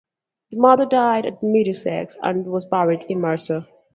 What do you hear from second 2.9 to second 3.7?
in Mercer.